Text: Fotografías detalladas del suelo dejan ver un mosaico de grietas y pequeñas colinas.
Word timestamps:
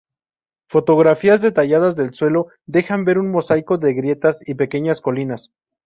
Fotografías 0.67 1.41
detalladas 1.41 1.95
del 1.95 2.15
suelo 2.15 2.47
dejan 2.65 3.05
ver 3.05 3.19
un 3.19 3.29
mosaico 3.29 3.77
de 3.77 3.93
grietas 3.93 4.39
y 4.47 4.55
pequeñas 4.55 4.99
colinas. 4.99 5.51